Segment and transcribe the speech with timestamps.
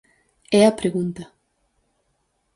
[0.59, 1.23] É a pregunta.